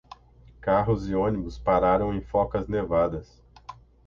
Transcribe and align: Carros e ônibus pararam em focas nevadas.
Carros 0.61 1.07
e 1.07 1.13
ônibus 1.13 1.59
pararam 1.59 2.11
em 2.11 2.21
focas 2.21 2.67
nevadas. 2.67 3.39